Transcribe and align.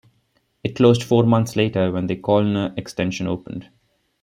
It 0.63 0.75
closed 0.77 1.03
four 1.03 1.21
months 1.25 1.55
later 1.55 1.91
when 1.91 2.07
the 2.07 2.15
Colne 2.15 2.57
extension 2.75 3.27
opened. 3.27 3.69